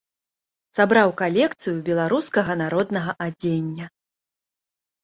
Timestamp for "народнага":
2.63-3.11